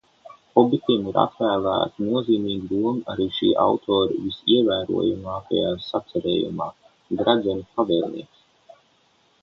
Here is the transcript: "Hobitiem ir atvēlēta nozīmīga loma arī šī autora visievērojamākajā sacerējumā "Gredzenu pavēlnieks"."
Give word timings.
"Hobitiem 0.59 1.03
ir 1.09 1.19
atvēlēta 1.23 2.05
nozīmīga 2.05 2.71
loma 2.79 3.13
arī 3.15 3.29
šī 3.37 3.51
autora 3.65 4.17
visievērojamākajā 4.29 5.77
sacerējumā 5.93 6.71
"Gredzenu 7.25 7.73
pavēlnieks"." 7.79 8.47